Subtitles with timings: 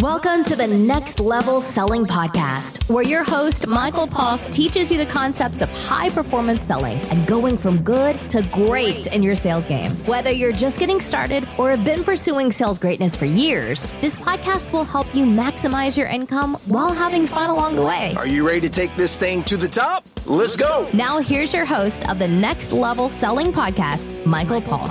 [0.00, 5.04] Welcome to the Next Level Selling Podcast, where your host, Michael Polk, teaches you the
[5.04, 9.90] concepts of high performance selling and going from good to great in your sales game.
[10.06, 14.72] Whether you're just getting started or have been pursuing sales greatness for years, this podcast
[14.72, 18.14] will help you maximize your income while having fun along the way.
[18.16, 20.04] Are you ready to take this thing to the top?
[20.24, 20.88] Let's go.
[20.94, 24.90] Now, here's your host of the Next Level Selling Podcast, Michael Polk.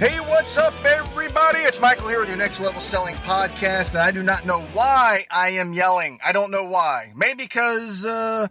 [0.00, 1.07] Hey, what's up, everybody?
[1.40, 5.26] It's Michael here with your Next Level Selling podcast, and I do not know why
[5.30, 6.18] I am yelling.
[6.24, 7.12] I don't know why.
[7.14, 8.48] Maybe because, uh,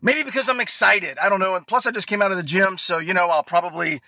[0.00, 1.18] maybe because I'm excited.
[1.18, 1.54] I don't know.
[1.56, 4.00] And plus, I just came out of the gym, so you know, I'll probably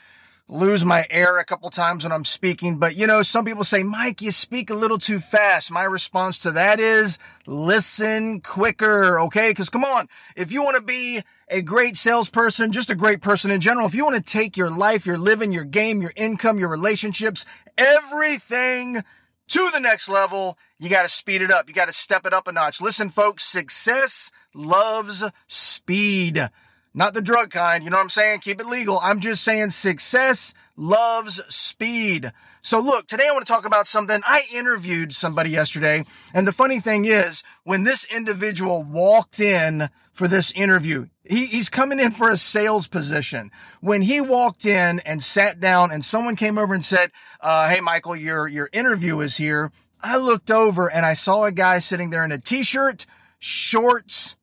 [0.48, 2.78] lose my air a couple times when I'm speaking.
[2.78, 5.70] But you know, some people say, Mike, you speak a little too fast.
[5.70, 9.18] My response to that is listen quicker.
[9.20, 9.52] Okay.
[9.54, 10.08] Cause come on.
[10.36, 13.94] If you want to be a great salesperson, just a great person in general, if
[13.94, 17.44] you want to take your life, your living, your game, your income, your relationships,
[17.78, 19.02] everything
[19.48, 21.68] to the next level, you got to speed it up.
[21.68, 22.80] You got to step it up a notch.
[22.80, 26.48] Listen, folks, success loves speed.
[26.94, 28.40] Not the drug kind, you know what I'm saying?
[28.40, 28.98] Keep it legal.
[29.02, 32.32] I'm just saying success loves speed.
[32.60, 34.20] So look, today I want to talk about something.
[34.26, 36.04] I interviewed somebody yesterday.
[36.34, 41.70] And the funny thing is, when this individual walked in for this interview, he, he's
[41.70, 43.50] coming in for a sales position.
[43.80, 47.80] When he walked in and sat down and someone came over and said, uh, Hey,
[47.80, 49.72] Michael, your, your interview is here.
[50.02, 53.06] I looked over and I saw a guy sitting there in a t-shirt,
[53.38, 54.36] shorts,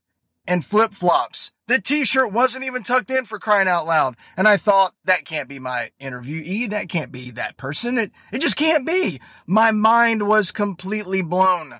[0.49, 1.51] and flip flops.
[1.67, 4.17] The t-shirt wasn't even tucked in for crying out loud.
[4.35, 6.71] And I thought that can't be my interviewee.
[6.71, 7.99] That can't be that person.
[7.99, 9.21] It, it just can't be.
[9.45, 11.79] My mind was completely blown.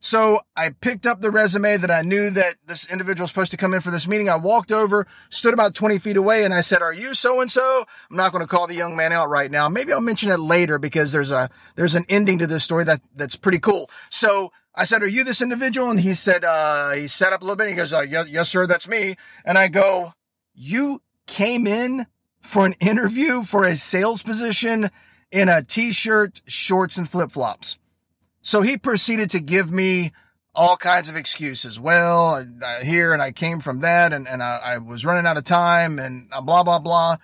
[0.00, 3.56] So I picked up the resume that I knew that this individual was supposed to
[3.56, 4.28] come in for this meeting.
[4.28, 7.50] I walked over, stood about 20 feet away and I said, are you so and
[7.50, 7.86] so?
[8.10, 9.70] I'm not going to call the young man out right now.
[9.70, 13.00] Maybe I'll mention it later because there's a, there's an ending to this story that,
[13.16, 13.88] that's pretty cool.
[14.10, 15.90] So I said, are you this individual?
[15.90, 17.68] And he said, uh, he sat up a little bit.
[17.68, 19.14] he goes, uh, yes, yes, sir, that's me.
[19.44, 20.12] And I go,
[20.54, 22.06] you came in
[22.40, 24.90] for an interview for a sales position
[25.30, 27.78] in a t-shirt, shorts and flip flops.
[28.42, 30.12] So he proceeded to give me
[30.54, 31.80] all kinds of excuses.
[31.80, 35.36] Well, I, here and I came from that and, and I, I was running out
[35.36, 37.16] of time and uh, blah, blah, blah.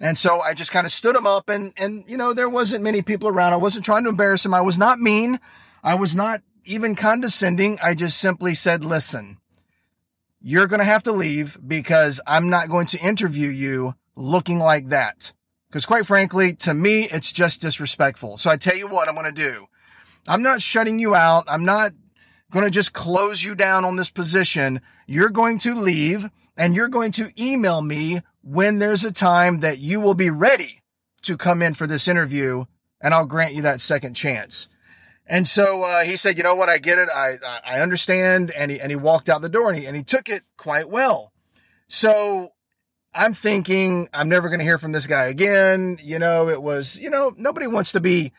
[0.00, 2.84] And so I just kind of stood him up and, and, you know, there wasn't
[2.84, 3.52] many people around.
[3.52, 4.54] I wasn't trying to embarrass him.
[4.54, 5.40] I was not mean.
[5.82, 7.78] I was not even condescending.
[7.82, 9.38] I just simply said, listen,
[10.40, 14.90] you're going to have to leave because I'm not going to interview you looking like
[14.90, 15.32] that.
[15.68, 18.38] Because quite frankly, to me, it's just disrespectful.
[18.38, 19.66] So I tell you what I'm going to do.
[20.26, 21.44] I'm not shutting you out.
[21.48, 21.92] I'm not
[22.50, 24.80] going to just close you down on this position.
[25.06, 29.78] You're going to leave and you're going to email me when there's a time that
[29.78, 30.82] you will be ready
[31.22, 32.64] to come in for this interview
[33.00, 34.68] and I'll grant you that second chance.
[35.28, 36.68] And so uh, he said, "You know what?
[36.68, 37.08] I get it.
[37.14, 40.02] I I understand." And he and he walked out the door and he and he
[40.02, 41.32] took it quite well.
[41.86, 42.52] So
[43.14, 45.98] I'm thinking I'm never going to hear from this guy again.
[46.02, 48.32] You know, it was you know nobody wants to be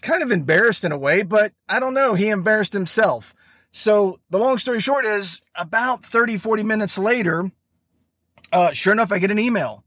[0.00, 2.14] kind of embarrassed in a way, but I don't know.
[2.14, 3.34] He embarrassed himself.
[3.70, 7.50] So the long story short is about 30, 40 minutes later,
[8.52, 9.82] uh, sure enough, I get an email.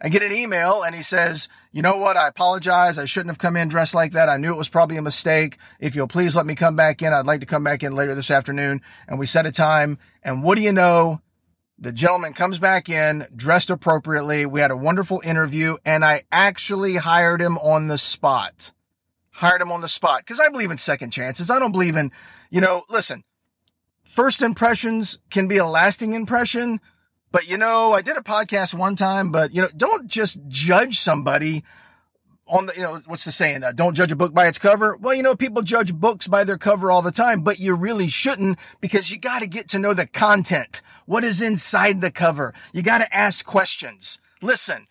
[0.00, 2.16] I get an email and he says, you know what?
[2.16, 2.98] I apologize.
[2.98, 4.28] I shouldn't have come in dressed like that.
[4.28, 5.58] I knew it was probably a mistake.
[5.78, 8.14] If you'll please let me come back in, I'd like to come back in later
[8.14, 8.80] this afternoon.
[9.06, 9.98] And we set a time.
[10.22, 11.20] And what do you know?
[11.78, 14.46] The gentleman comes back in dressed appropriately.
[14.46, 18.72] We had a wonderful interview and I actually hired him on the spot
[19.40, 21.50] hired him on the spot because I believe in second chances.
[21.50, 22.12] I don't believe in,
[22.50, 23.24] you know, listen,
[24.04, 26.78] first impressions can be a lasting impression,
[27.32, 30.98] but you know, I did a podcast one time, but you know, don't just judge
[31.00, 31.64] somebody
[32.50, 33.62] on the, you know, what's the saying?
[33.62, 34.96] Uh, don't judge a book by its cover.
[34.96, 38.08] Well, you know, people judge books by their cover all the time, but you really
[38.08, 40.82] shouldn't because you got to get to know the content.
[41.06, 42.52] What is inside the cover?
[42.72, 44.18] You got to ask questions.
[44.42, 44.86] Listen,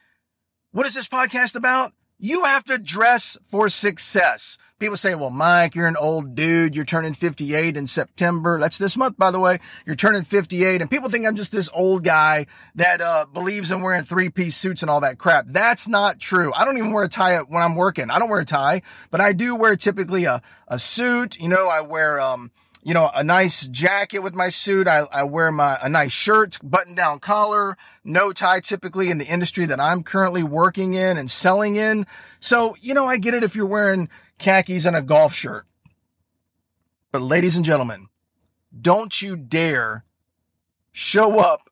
[0.72, 1.92] what is this podcast about?
[2.18, 4.58] You have to dress for success.
[4.80, 6.74] People say, well, Mike, you're an old dude.
[6.74, 8.58] You're turning 58 in September.
[8.62, 9.60] That's this month, by the way.
[9.86, 12.46] You're turning 58 and people think I'm just this old guy
[12.76, 15.48] that, uh, believes in wearing three piece suits and all that crap.
[15.48, 16.54] That's not true.
[16.54, 18.10] I don't even wear a tie when I'm working.
[18.10, 18.82] I don't wear a tie,
[19.12, 21.38] but I do wear typically a, a suit.
[21.38, 22.50] You know, I wear, um,
[22.82, 24.88] you know, a nice jacket with my suit.
[24.88, 27.76] I, I wear my, a nice shirt, button down collar,
[28.06, 32.08] no tie typically in the industry that I'm currently working in and selling in.
[32.40, 34.08] So, you know, I get it if you're wearing
[34.40, 35.66] khakis and a golf shirt.
[37.12, 38.08] But ladies and gentlemen,
[38.80, 40.06] don't you dare
[40.92, 41.70] show up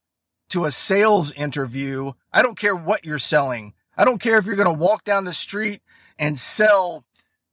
[0.49, 2.13] to a sales interview.
[2.31, 3.73] I don't care what you're selling.
[3.97, 5.81] I don't care if you're going to walk down the street
[6.17, 7.03] and sell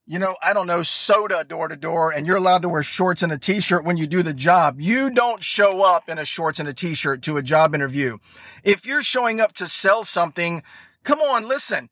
[0.07, 3.23] you know, I don't know, soda door to door and you're allowed to wear shorts
[3.23, 4.79] and a t-shirt when you do the job.
[4.79, 8.19] You don't show up in a shorts and a t-shirt to a job interview.
[8.63, 10.63] If you're showing up to sell something,
[11.05, 11.89] come on, listen.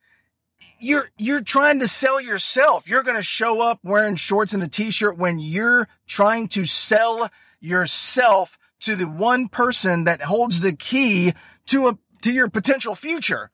[0.83, 2.89] You're, you're trying to sell yourself.
[2.89, 7.31] You're going to show up wearing shorts and a t-shirt when you're trying to sell
[7.61, 11.35] yourself to the one person that holds the key
[11.67, 13.53] to a, to your potential future.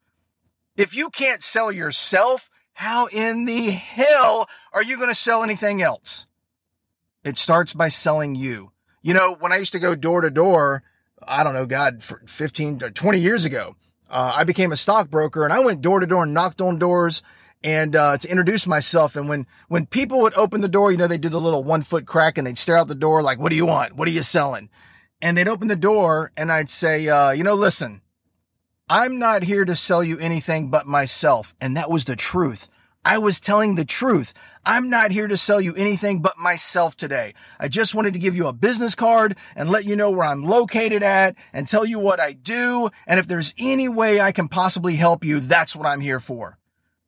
[0.75, 5.83] If you can't sell yourself, how in the hell are you going to sell anything
[5.83, 6.25] else?
[7.23, 8.71] It starts by selling you.
[9.03, 10.81] You know, when I used to go door to door,
[11.21, 13.75] I don't know, God, for 15 or 20 years ago,
[14.09, 17.21] uh, I became a stockbroker and I went door to door and knocked on doors
[17.63, 19.15] and, uh, to introduce myself.
[19.15, 21.83] And when, when people would open the door, you know, they'd do the little one
[21.83, 23.95] foot crack and they'd stare out the door like, what do you want?
[23.95, 24.69] What are you selling?
[25.21, 28.01] And they'd open the door and I'd say, uh, you know, listen,
[28.89, 31.53] I'm not here to sell you anything but myself.
[31.61, 32.69] And that was the truth.
[33.05, 34.33] I was telling the truth.
[34.65, 37.33] I'm not here to sell you anything but myself today.
[37.59, 40.43] I just wanted to give you a business card and let you know where I'm
[40.43, 42.89] located at and tell you what I do.
[43.07, 46.57] And if there's any way I can possibly help you, that's what I'm here for.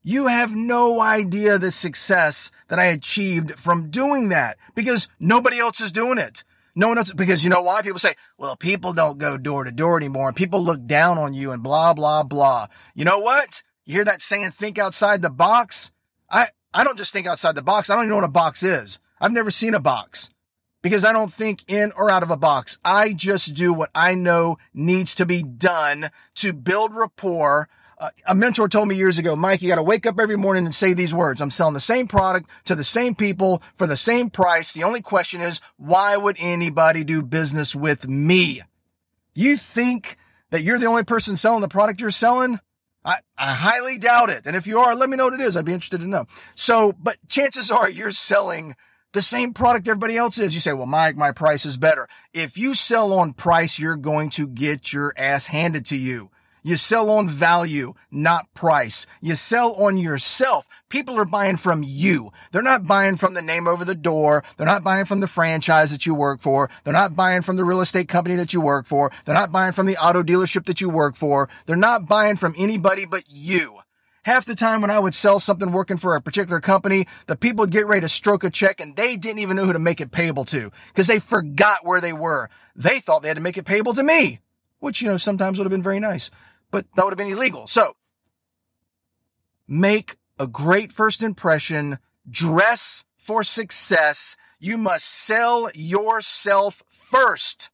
[0.01, 5.81] You have no idea the success that I achieved from doing that because nobody else
[5.81, 6.43] is doing it.
[6.73, 7.81] No one else, because you know why?
[7.81, 11.33] People say, well, people don't go door to door anymore and people look down on
[11.33, 12.67] you and blah, blah, blah.
[12.95, 13.61] You know what?
[13.85, 15.91] You hear that saying, think outside the box?
[16.29, 17.89] I, I don't just think outside the box.
[17.89, 18.99] I don't even know what a box is.
[19.19, 20.29] I've never seen a box
[20.81, 22.77] because I don't think in or out of a box.
[22.83, 27.69] I just do what I know needs to be done to build rapport
[28.01, 30.65] uh, a mentor told me years ago, Mike, you got to wake up every morning
[30.65, 31.39] and say these words.
[31.39, 34.71] I'm selling the same product to the same people for the same price.
[34.71, 38.63] The only question is, why would anybody do business with me?
[39.35, 40.17] You think
[40.49, 42.59] that you're the only person selling the product you're selling?
[43.03, 44.45] I, I highly doubt it.
[44.45, 45.57] And if you are, let me know what it is.
[45.57, 46.25] I'd be interested to know.
[46.55, 48.75] So, but chances are you're selling
[49.13, 50.53] the same product everybody else is.
[50.53, 52.07] You say, well, Mike, my price is better.
[52.33, 56.29] If you sell on price, you're going to get your ass handed to you.
[56.63, 59.07] You sell on value, not price.
[59.19, 60.67] You sell on yourself.
[60.89, 62.31] People are buying from you.
[62.51, 64.43] They're not buying from the name over the door.
[64.57, 66.69] They're not buying from the franchise that you work for.
[66.83, 69.11] They're not buying from the real estate company that you work for.
[69.25, 71.49] They're not buying from the auto dealership that you work for.
[71.65, 73.79] They're not buying from anybody but you.
[74.23, 77.63] Half the time when I would sell something working for a particular company, the people
[77.63, 79.99] would get ready to stroke a check and they didn't even know who to make
[79.99, 82.49] it payable to because they forgot where they were.
[82.75, 84.41] They thought they had to make it payable to me,
[84.77, 86.29] which, you know, sometimes would have been very nice
[86.71, 87.67] but that would have been illegal.
[87.67, 87.95] So
[89.67, 94.35] make a great first impression, dress for success.
[94.59, 97.69] You must sell yourself first,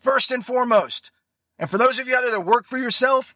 [0.00, 1.10] first and foremost.
[1.58, 3.34] And for those of you out there that work for yourself,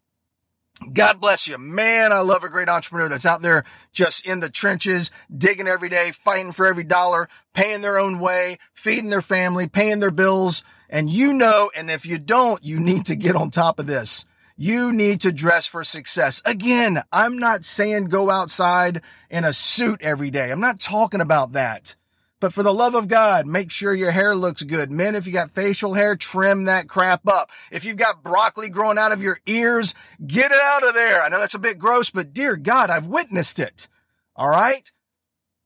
[0.92, 1.58] God bless you.
[1.58, 5.88] Man, I love a great entrepreneur that's out there just in the trenches, digging every
[5.88, 10.62] day, fighting for every dollar, paying their own way, feeding their family, paying their bills.
[10.88, 14.24] And you know, and if you don't, you need to get on top of this.
[14.60, 16.42] You need to dress for success.
[16.44, 20.50] Again, I'm not saying go outside in a suit every day.
[20.50, 21.94] I'm not talking about that.
[22.40, 24.90] But for the love of God, make sure your hair looks good.
[24.90, 27.52] Men, if you got facial hair, trim that crap up.
[27.70, 29.94] If you've got broccoli growing out of your ears,
[30.26, 31.22] get it out of there.
[31.22, 33.86] I know that's a bit gross, but dear God, I've witnessed it.
[34.34, 34.90] All right.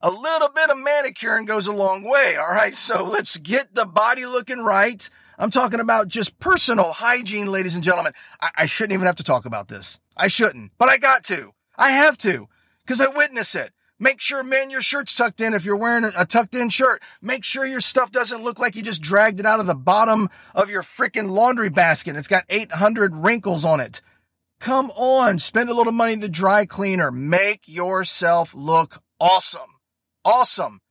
[0.03, 2.37] A little bit of manicuring goes a long way.
[2.37, 2.75] All right.
[2.75, 5.09] So let's get the body looking right.
[5.43, 8.13] I'm talking about just personal hygiene, ladies and gentlemen.
[8.41, 9.99] I, I shouldn't even have to talk about this.
[10.17, 11.51] I shouldn't, but I got to.
[11.77, 12.49] I have to
[12.87, 13.73] because I witness it.
[13.99, 17.03] Make sure, man, your shirt's tucked in if you're wearing a, tucked in shirt.
[17.21, 20.31] Make sure your stuff doesn't look like you just dragged it out of the bottom
[20.55, 22.15] of your freaking laundry basket.
[22.15, 24.01] It's got 800 wrinkles on it.
[24.61, 27.11] Come on, spend a little money in the dry cleaner.
[27.11, 29.75] Make yourself look awesome.
[30.25, 30.83] Awesome.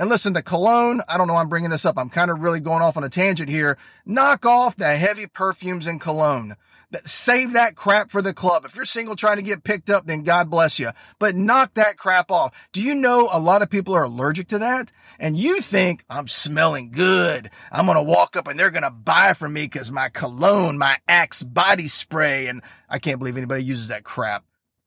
[0.00, 1.98] And listen, the cologne, I don't know, I'm bringing this up.
[1.98, 3.76] I'm kind of really going off on a tangent here.
[4.06, 6.56] Knock off the heavy perfumes and cologne.
[7.04, 8.64] Save that crap for the club.
[8.64, 10.92] If you're single trying to get picked up, then God bless you.
[11.18, 12.54] But knock that crap off.
[12.72, 14.90] Do you know a lot of people are allergic to that?
[15.18, 17.50] And you think I'm smelling good.
[17.70, 20.78] I'm going to walk up and they're going to buy from me because my cologne,
[20.78, 24.46] my Axe body spray, and I can't believe anybody uses that crap.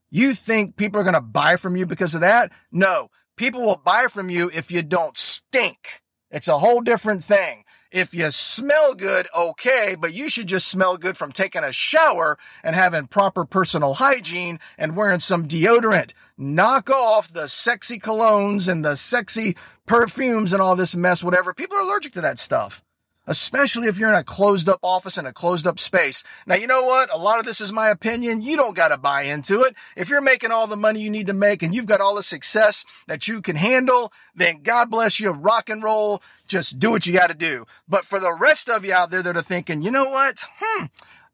[0.10, 2.51] You think people are going to buy from you because of that?
[2.72, 6.02] No, People will buy from you if you don't stink.
[6.30, 7.63] It's a whole different thing.
[7.92, 12.38] If you smell good, okay, but you should just smell good from taking a shower
[12.63, 16.13] and having proper personal hygiene and wearing some deodorant.
[16.38, 21.54] Knock off the sexy colognes and the sexy perfumes and all this mess, whatever.
[21.54, 22.84] People are allergic to that stuff.
[23.27, 26.24] Especially if you're in a closed up office in a closed up space.
[26.46, 27.13] Now, you know what?
[27.13, 28.42] A lot of this is my opinion.
[28.42, 29.75] You don't got to buy into it.
[29.96, 32.24] If you're making all the money you need to make and you've got all the
[32.24, 35.32] success that you can handle, then God bless you.
[35.32, 36.22] Rock and roll.
[36.48, 37.65] Just do what you got to do.
[37.88, 40.44] But for the rest of you out there that are thinking, you know what?
[40.60, 40.86] Hmm,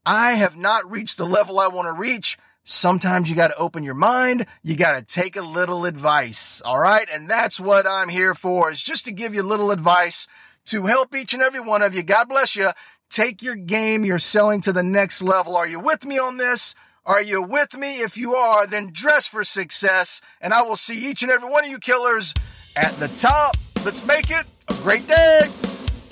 [0.05, 2.37] I have not reached the level I want to reach.
[2.63, 4.45] Sometimes you got to open your mind.
[4.61, 6.61] You got to take a little advice.
[6.63, 7.07] All right.
[7.11, 10.27] And that's what I'm here for is just to give you a little advice
[10.69, 12.03] to help each and every one of you.
[12.03, 12.69] God bless you.
[13.09, 15.57] Take your game, your selling to the next level.
[15.57, 16.75] Are you with me on this?
[17.05, 18.01] Are you with me?
[18.01, 20.21] If you are, then dress for success.
[20.41, 22.33] And I will see each and every one of you killers
[22.75, 23.57] at the top.
[23.83, 25.49] Let's make it a great day.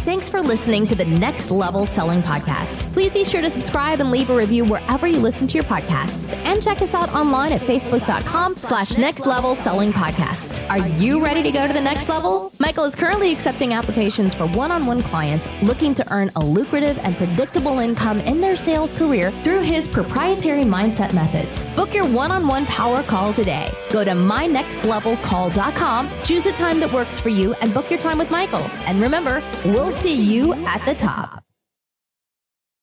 [0.07, 2.93] Thanks for listening to the Next Level Selling Podcast.
[2.93, 6.33] Please be sure to subscribe and leave a review wherever you listen to your podcasts.
[6.45, 10.65] And check us out online at facebook.com slash next level selling podcast.
[10.69, 12.53] Are you ready to go to the next level?
[12.57, 17.79] Michael is currently accepting applications for one-on-one clients looking to earn a lucrative and predictable
[17.79, 21.67] income in their sales career through his proprietary mindset methods.
[21.75, 23.69] Book your one-on-one power call today.
[23.89, 28.31] Go to mynextlevelcall.com, choose a time that works for you, and book your time with
[28.31, 28.63] Michael.
[28.85, 31.46] And remember, we'll see you at the top.